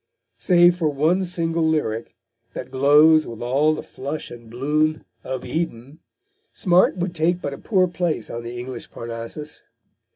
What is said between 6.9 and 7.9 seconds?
would take but a poor